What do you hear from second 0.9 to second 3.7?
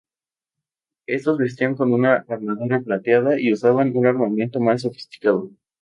Estos vestían con una armadura plateada y